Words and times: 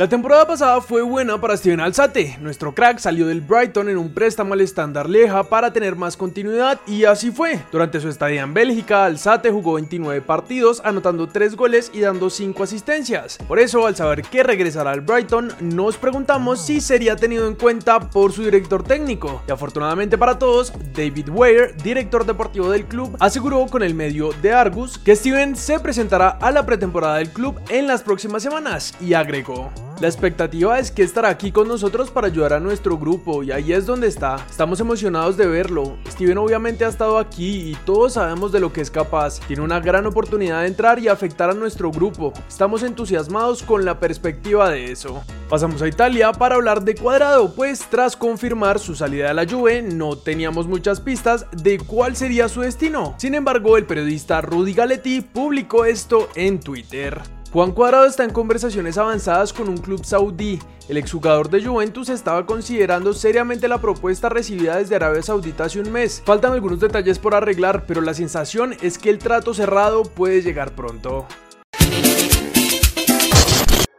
La 0.00 0.08
temporada 0.08 0.46
pasada 0.46 0.80
fue 0.80 1.02
buena 1.02 1.38
para 1.38 1.58
Steven 1.58 1.78
Alzate. 1.78 2.38
Nuestro 2.40 2.74
crack 2.74 2.98
salió 2.98 3.26
del 3.26 3.42
Brighton 3.42 3.90
en 3.90 3.98
un 3.98 4.14
préstamo 4.14 4.54
al 4.54 4.62
estándar 4.62 5.10
Leja 5.10 5.44
para 5.44 5.74
tener 5.74 5.94
más 5.94 6.16
continuidad 6.16 6.80
y 6.86 7.04
así 7.04 7.30
fue. 7.30 7.60
Durante 7.70 8.00
su 8.00 8.08
estadía 8.08 8.40
en 8.40 8.54
Bélgica, 8.54 9.04
Alzate 9.04 9.50
jugó 9.50 9.74
29 9.74 10.22
partidos, 10.22 10.80
anotando 10.86 11.28
3 11.28 11.54
goles 11.54 11.90
y 11.92 12.00
dando 12.00 12.30
5 12.30 12.62
asistencias. 12.62 13.36
Por 13.46 13.58
eso, 13.58 13.86
al 13.86 13.94
saber 13.94 14.22
que 14.22 14.42
regresará 14.42 14.92
al 14.92 15.02
Brighton, 15.02 15.52
nos 15.60 15.98
preguntamos 15.98 16.64
si 16.64 16.80
sería 16.80 17.14
tenido 17.14 17.46
en 17.46 17.54
cuenta 17.54 18.00
por 18.00 18.32
su 18.32 18.42
director 18.42 18.82
técnico. 18.82 19.42
Y 19.46 19.52
afortunadamente 19.52 20.16
para 20.16 20.38
todos, 20.38 20.72
David 20.94 21.28
Weir, 21.28 21.76
director 21.76 22.24
deportivo 22.24 22.70
del 22.70 22.86
club, 22.86 23.18
aseguró 23.20 23.66
con 23.66 23.82
el 23.82 23.94
medio 23.94 24.30
de 24.40 24.50
Argus 24.54 24.96
que 24.96 25.14
Steven 25.14 25.56
se 25.56 25.78
presentará 25.78 26.30
a 26.40 26.50
la 26.50 26.64
pretemporada 26.64 27.16
del 27.16 27.28
club 27.28 27.60
en 27.68 27.86
las 27.86 28.00
próximas 28.00 28.42
semanas 28.42 28.94
y 28.98 29.12
agregó. 29.12 29.70
La 30.00 30.08
expectativa 30.08 30.78
es 30.78 30.90
que 30.90 31.02
estará 31.02 31.28
aquí 31.28 31.52
con 31.52 31.68
nosotros 31.68 32.10
para 32.10 32.28
ayudar 32.28 32.54
a 32.54 32.58
nuestro 32.60 32.96
grupo 32.96 33.42
y 33.42 33.52
ahí 33.52 33.74
es 33.74 33.84
donde 33.84 34.08
está. 34.08 34.36
Estamos 34.48 34.80
emocionados 34.80 35.36
de 35.36 35.46
verlo. 35.46 35.98
Steven 36.08 36.38
obviamente 36.38 36.86
ha 36.86 36.88
estado 36.88 37.18
aquí 37.18 37.70
y 37.70 37.74
todos 37.84 38.14
sabemos 38.14 38.50
de 38.50 38.60
lo 38.60 38.72
que 38.72 38.80
es 38.80 38.90
capaz. 38.90 39.40
Tiene 39.46 39.62
una 39.62 39.78
gran 39.78 40.06
oportunidad 40.06 40.62
de 40.62 40.68
entrar 40.68 40.98
y 41.00 41.08
afectar 41.08 41.50
a 41.50 41.54
nuestro 41.54 41.90
grupo. 41.90 42.32
Estamos 42.48 42.82
entusiasmados 42.82 43.62
con 43.62 43.84
la 43.84 44.00
perspectiva 44.00 44.70
de 44.70 44.90
eso. 44.90 45.22
Pasamos 45.50 45.82
a 45.82 45.88
Italia 45.88 46.32
para 46.32 46.54
hablar 46.54 46.82
de 46.82 46.94
Cuadrado, 46.94 47.54
pues 47.54 47.80
tras 47.90 48.16
confirmar 48.16 48.78
su 48.78 48.94
salida 48.94 49.28
de 49.28 49.34
la 49.34 49.46
Juve 49.46 49.82
no 49.82 50.16
teníamos 50.16 50.66
muchas 50.66 50.98
pistas 50.98 51.44
de 51.52 51.78
cuál 51.78 52.16
sería 52.16 52.48
su 52.48 52.62
destino. 52.62 53.16
Sin 53.18 53.34
embargo, 53.34 53.76
el 53.76 53.84
periodista 53.84 54.40
Rudy 54.40 54.72
Galetti 54.72 55.20
publicó 55.20 55.84
esto 55.84 56.30
en 56.34 56.58
Twitter. 56.58 57.20
Juan 57.52 57.72
Cuadrado 57.72 58.06
está 58.06 58.22
en 58.22 58.30
conversaciones 58.30 58.96
avanzadas 58.96 59.52
con 59.52 59.68
un 59.68 59.78
club 59.78 60.04
saudí. 60.04 60.60
El 60.88 60.96
exjugador 60.96 61.50
de 61.50 61.64
Juventus 61.64 62.08
estaba 62.08 62.46
considerando 62.46 63.12
seriamente 63.12 63.66
la 63.66 63.80
propuesta 63.80 64.28
recibida 64.28 64.76
desde 64.76 64.94
Arabia 64.94 65.20
Saudita 65.20 65.64
hace 65.64 65.80
un 65.80 65.90
mes. 65.90 66.22
Faltan 66.24 66.52
algunos 66.52 66.78
detalles 66.78 67.18
por 67.18 67.34
arreglar, 67.34 67.86
pero 67.86 68.02
la 68.02 68.14
sensación 68.14 68.76
es 68.82 68.98
que 68.98 69.10
el 69.10 69.18
trato 69.18 69.52
cerrado 69.52 70.04
puede 70.04 70.42
llegar 70.42 70.76
pronto. 70.76 71.26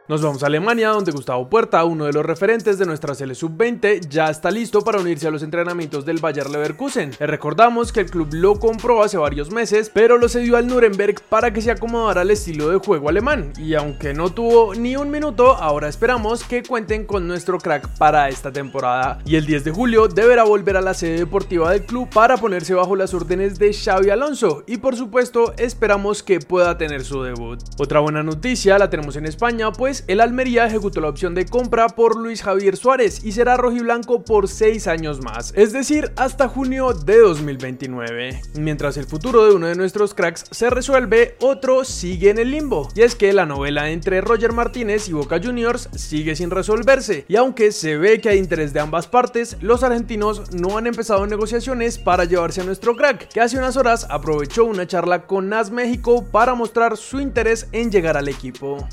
Nos 0.08 0.20
vamos 0.20 0.42
a 0.42 0.46
Alemania, 0.46 0.88
donde 0.88 1.12
Gustavo 1.12 1.48
Puerta, 1.48 1.84
uno 1.84 2.06
de 2.06 2.12
los 2.12 2.26
referentes 2.26 2.76
de 2.76 2.86
nuestra 2.86 3.14
Sele 3.14 3.36
Sub-20, 3.36 4.08
ya 4.08 4.30
está 4.30 4.50
listo 4.50 4.82
para 4.82 4.98
unirse 4.98 5.28
a 5.28 5.30
los 5.30 5.44
entrenamientos 5.44 6.04
del 6.04 6.18
Bayer 6.18 6.50
Leverkusen. 6.50 7.12
Le 7.20 7.26
recordamos 7.28 7.92
que 7.92 8.00
el 8.00 8.10
club 8.10 8.30
lo 8.32 8.58
compró 8.58 9.04
hace 9.04 9.16
varios 9.16 9.52
meses, 9.52 9.92
pero 9.94 10.18
lo 10.18 10.28
cedió 10.28 10.56
al 10.56 10.66
Nuremberg 10.66 11.22
para 11.28 11.52
que 11.52 11.62
se 11.62 11.70
acomodara 11.70 12.22
al 12.22 12.32
estilo 12.32 12.68
de 12.68 12.78
juego 12.78 13.10
alemán. 13.10 13.52
Y 13.56 13.74
aunque 13.74 14.12
no 14.12 14.30
tuvo 14.30 14.74
ni 14.74 14.96
un 14.96 15.08
minuto, 15.08 15.54
ahora 15.54 15.88
esperamos 15.88 16.42
que 16.42 16.64
cuenten 16.64 17.06
con 17.06 17.28
nuestro 17.28 17.58
crack 17.58 17.86
para 17.96 18.28
esta 18.28 18.52
temporada. 18.52 19.20
Y 19.24 19.36
el 19.36 19.46
10 19.46 19.62
de 19.62 19.70
julio 19.70 20.08
deberá 20.08 20.42
volver 20.42 20.78
a 20.78 20.80
la 20.80 20.94
sede 20.94 21.18
deportiva 21.18 21.70
del 21.70 21.86
club 21.86 22.08
para 22.12 22.38
ponerse 22.38 22.74
bajo 22.74 22.96
las 22.96 23.14
órdenes 23.14 23.56
de 23.56 23.72
Xavi 23.72 24.10
Alonso. 24.10 24.64
Y 24.66 24.78
por 24.78 24.96
supuesto, 24.96 25.54
esperamos 25.58 26.24
que 26.24 26.40
pueda 26.40 26.76
tener 26.76 27.04
su 27.04 27.22
debut. 27.22 27.60
Otra 27.78 28.00
buena 28.00 28.24
noticia 28.24 28.76
la 28.80 28.90
tenemos 28.90 29.14
en 29.14 29.26
España, 29.26 29.70
pues 29.70 29.91
el 30.06 30.20
Almería 30.20 30.66
ejecutó 30.66 31.00
la 31.00 31.08
opción 31.08 31.34
de 31.34 31.44
compra 31.44 31.88
por 31.88 32.16
Luis 32.16 32.42
Javier 32.42 32.76
Suárez 32.76 33.22
y 33.24 33.32
será 33.32 33.56
rojiblanco 33.56 34.24
por 34.24 34.48
6 34.48 34.86
años 34.86 35.22
más, 35.22 35.52
es 35.54 35.72
decir, 35.72 36.12
hasta 36.16 36.48
junio 36.48 36.92
de 36.92 37.18
2029. 37.18 38.40
Mientras 38.54 38.96
el 38.96 39.04
futuro 39.04 39.44
de 39.44 39.54
uno 39.54 39.66
de 39.66 39.74
nuestros 39.74 40.14
cracks 40.14 40.44
se 40.50 40.70
resuelve, 40.70 41.36
otro 41.40 41.84
sigue 41.84 42.30
en 42.30 42.38
el 42.38 42.50
limbo. 42.50 42.88
Y 42.94 43.02
es 43.02 43.14
que 43.14 43.32
la 43.32 43.44
novela 43.44 43.90
entre 43.90 44.20
Roger 44.22 44.52
Martínez 44.52 45.08
y 45.08 45.12
Boca 45.12 45.40
Juniors 45.42 45.88
sigue 45.94 46.34
sin 46.36 46.50
resolverse, 46.50 47.26
y 47.28 47.36
aunque 47.36 47.70
se 47.72 47.98
ve 47.98 48.20
que 48.20 48.30
hay 48.30 48.38
interés 48.38 48.72
de 48.72 48.80
ambas 48.80 49.06
partes, 49.06 49.56
los 49.60 49.82
argentinos 49.82 50.52
no 50.54 50.78
han 50.78 50.86
empezado 50.86 51.26
negociaciones 51.26 51.98
para 51.98 52.24
llevarse 52.24 52.62
a 52.62 52.64
nuestro 52.64 52.96
crack, 52.96 53.28
que 53.28 53.40
hace 53.40 53.58
unas 53.58 53.76
horas 53.76 54.06
aprovechó 54.08 54.64
una 54.64 54.86
charla 54.86 55.26
con 55.26 55.48
NAS 55.48 55.70
México 55.70 56.24
para 56.30 56.54
mostrar 56.54 56.96
su 56.96 57.20
interés 57.20 57.68
en 57.72 57.90
llegar 57.90 58.16
al 58.16 58.28
equipo 58.28 58.86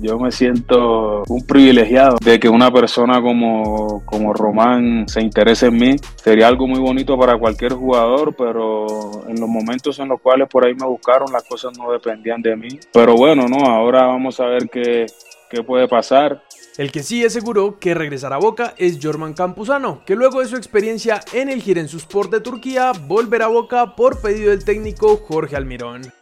yo 0.00 0.18
me 0.18 0.30
siento 0.30 1.22
un 1.28 1.46
privilegiado 1.46 2.16
de 2.22 2.38
que 2.38 2.48
una 2.48 2.70
persona 2.70 3.20
como, 3.20 4.04
como 4.04 4.32
Román 4.32 5.08
se 5.08 5.20
interese 5.20 5.66
en 5.66 5.76
mí. 5.76 5.96
Sería 6.16 6.48
algo 6.48 6.66
muy 6.66 6.80
bonito 6.80 7.18
para 7.18 7.38
cualquier 7.38 7.72
jugador, 7.72 8.34
pero 8.36 9.28
en 9.28 9.40
los 9.40 9.48
momentos 9.48 9.98
en 9.98 10.08
los 10.08 10.20
cuales 10.20 10.48
por 10.48 10.64
ahí 10.64 10.74
me 10.74 10.86
buscaron, 10.86 11.32
las 11.32 11.44
cosas 11.44 11.76
no 11.76 11.90
dependían 11.90 12.42
de 12.42 12.56
mí. 12.56 12.80
Pero 12.92 13.14
bueno, 13.14 13.46
no, 13.48 13.66
ahora 13.66 14.06
vamos 14.06 14.38
a 14.40 14.46
ver 14.46 14.68
qué, 14.70 15.06
qué 15.50 15.62
puede 15.62 15.88
pasar. 15.88 16.42
El 16.78 16.90
que 16.90 17.02
sí 17.02 17.22
aseguró 17.22 17.78
que 17.78 17.92
regresará 17.92 18.36
a 18.36 18.40
Boca 18.40 18.74
es 18.78 18.98
Jorman 19.02 19.34
Campuzano, 19.34 20.02
que 20.06 20.16
luego 20.16 20.40
de 20.40 20.46
su 20.46 20.56
experiencia 20.56 21.20
en 21.34 21.50
el 21.50 21.60
Girensusport 21.60 22.30
de 22.30 22.40
Turquía 22.40 22.92
volverá 23.06 23.44
a 23.44 23.48
Boca 23.48 23.94
por 23.94 24.22
pedido 24.22 24.50
del 24.50 24.64
técnico 24.64 25.18
Jorge 25.18 25.56
Almirón. 25.56 26.12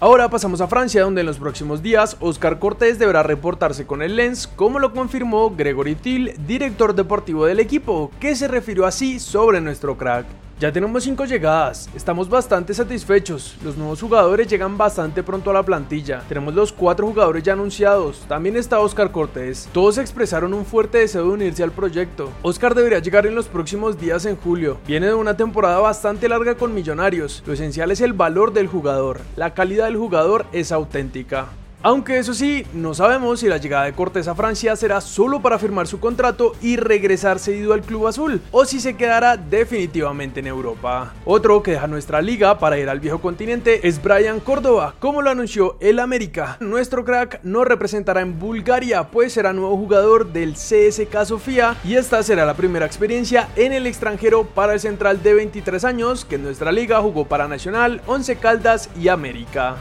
Ahora 0.00 0.30
pasamos 0.30 0.60
a 0.60 0.68
Francia, 0.68 1.02
donde 1.02 1.22
en 1.22 1.26
los 1.26 1.38
próximos 1.38 1.82
días 1.82 2.16
Oscar 2.20 2.60
Cortés 2.60 3.00
deberá 3.00 3.24
reportarse 3.24 3.84
con 3.84 4.00
el 4.00 4.14
Lens, 4.14 4.46
como 4.46 4.78
lo 4.78 4.92
confirmó 4.92 5.50
Gregory 5.56 5.96
Till, 5.96 6.34
director 6.46 6.94
deportivo 6.94 7.46
del 7.46 7.58
equipo, 7.58 8.12
que 8.20 8.36
se 8.36 8.46
refirió 8.46 8.86
así 8.86 9.18
sobre 9.18 9.60
nuestro 9.60 9.98
crack. 9.98 10.26
Ya 10.60 10.72
tenemos 10.72 11.04
5 11.04 11.24
llegadas, 11.26 11.88
estamos 11.94 12.28
bastante 12.28 12.74
satisfechos, 12.74 13.56
los 13.62 13.76
nuevos 13.76 14.00
jugadores 14.00 14.48
llegan 14.48 14.76
bastante 14.76 15.22
pronto 15.22 15.50
a 15.50 15.52
la 15.52 15.62
plantilla, 15.62 16.24
tenemos 16.28 16.52
los 16.52 16.72
4 16.72 17.06
jugadores 17.06 17.44
ya 17.44 17.52
anunciados, 17.52 18.24
también 18.26 18.56
está 18.56 18.80
Oscar 18.80 19.12
Cortés, 19.12 19.68
todos 19.72 19.98
expresaron 19.98 20.52
un 20.52 20.64
fuerte 20.64 20.98
deseo 20.98 21.22
de 21.22 21.30
unirse 21.30 21.62
al 21.62 21.70
proyecto, 21.70 22.32
Oscar 22.42 22.74
debería 22.74 22.98
llegar 22.98 23.24
en 23.24 23.36
los 23.36 23.46
próximos 23.46 24.00
días 24.00 24.26
en 24.26 24.34
julio, 24.34 24.78
viene 24.84 25.06
de 25.06 25.14
una 25.14 25.36
temporada 25.36 25.78
bastante 25.78 26.28
larga 26.28 26.56
con 26.56 26.74
millonarios, 26.74 27.44
lo 27.46 27.52
esencial 27.52 27.92
es 27.92 28.00
el 28.00 28.12
valor 28.12 28.52
del 28.52 28.66
jugador, 28.66 29.20
la 29.36 29.54
calidad 29.54 29.84
del 29.84 29.96
jugador 29.96 30.44
es 30.50 30.72
auténtica. 30.72 31.50
Aunque 31.80 32.18
eso 32.18 32.34
sí, 32.34 32.66
no 32.74 32.92
sabemos 32.92 33.38
si 33.38 33.46
la 33.46 33.58
llegada 33.58 33.84
de 33.84 33.92
Cortés 33.92 34.26
a 34.26 34.34
Francia 34.34 34.74
será 34.74 35.00
solo 35.00 35.40
para 35.40 35.60
firmar 35.60 35.86
su 35.86 36.00
contrato 36.00 36.56
y 36.60 36.76
regresar 36.76 37.38
cedido 37.38 37.72
al 37.72 37.82
club 37.82 38.08
azul, 38.08 38.42
o 38.50 38.64
si 38.64 38.80
se 38.80 38.96
quedará 38.96 39.36
definitivamente 39.36 40.40
en 40.40 40.48
Europa. 40.48 41.14
Otro 41.24 41.62
que 41.62 41.72
deja 41.72 41.86
nuestra 41.86 42.20
liga 42.20 42.58
para 42.58 42.78
ir 42.78 42.88
al 42.88 42.98
viejo 42.98 43.20
continente 43.20 43.86
es 43.86 44.02
Brian 44.02 44.40
Córdoba, 44.40 44.94
como 44.98 45.22
lo 45.22 45.30
anunció 45.30 45.76
el 45.78 46.00
América. 46.00 46.56
Nuestro 46.58 47.04
crack 47.04 47.40
no 47.44 47.62
representará 47.62 48.22
en 48.22 48.40
Bulgaria, 48.40 49.04
pues 49.04 49.32
será 49.32 49.52
nuevo 49.52 49.76
jugador 49.76 50.32
del 50.32 50.54
CSK 50.54 51.24
Sofía 51.26 51.76
y 51.84 51.94
esta 51.94 52.24
será 52.24 52.44
la 52.44 52.54
primera 52.54 52.86
experiencia 52.86 53.50
en 53.54 53.72
el 53.72 53.86
extranjero 53.86 54.44
para 54.44 54.74
el 54.74 54.80
central 54.80 55.22
de 55.22 55.34
23 55.34 55.84
años 55.84 56.24
que 56.24 56.34
en 56.34 56.42
nuestra 56.42 56.72
liga 56.72 57.00
jugó 57.00 57.26
para 57.26 57.46
Nacional, 57.46 58.02
Once 58.06 58.34
Caldas 58.34 58.90
y 59.00 59.06
América. 59.08 59.76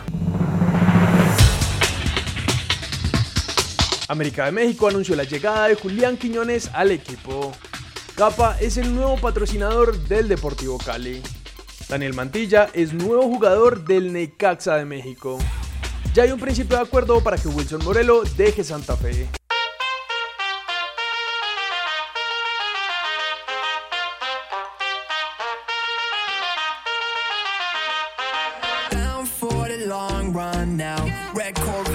América 4.07 4.45
de 4.45 4.51
México 4.51 4.87
anunció 4.87 5.15
la 5.15 5.23
llegada 5.23 5.67
de 5.67 5.75
Julián 5.75 6.17
Quiñones 6.17 6.69
al 6.73 6.91
equipo. 6.91 7.51
Capa 8.15 8.57
es 8.59 8.77
el 8.77 8.95
nuevo 8.95 9.17
patrocinador 9.17 9.97
del 10.07 10.27
Deportivo 10.27 10.77
Cali. 10.77 11.21
Daniel 11.89 12.13
Mantilla 12.13 12.69
es 12.73 12.93
nuevo 12.93 13.23
jugador 13.23 13.85
del 13.85 14.13
Necaxa 14.13 14.75
de 14.75 14.85
México. 14.85 15.37
Ya 16.13 16.23
hay 16.23 16.31
un 16.31 16.39
principio 16.39 16.77
de 16.77 16.83
acuerdo 16.83 17.21
para 17.21 17.37
que 17.37 17.47
Wilson 17.47 17.83
Morelo 17.83 18.23
deje 18.37 18.63
Santa 18.63 18.95
Fe. 18.95 19.27